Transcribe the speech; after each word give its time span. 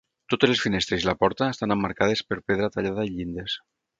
Totes 0.33 0.51
les 0.51 0.61
finestres 0.63 1.03
i 1.03 1.07
la 1.09 1.15
porta 1.19 1.49
estan 1.57 1.75
emmarcades 1.77 2.25
per 2.31 2.39
pedra 2.51 2.73
tallada 2.77 3.07
i 3.11 3.13
llindes. 3.21 3.61